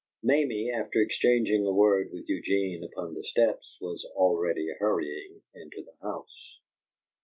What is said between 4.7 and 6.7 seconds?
hurrying into the house.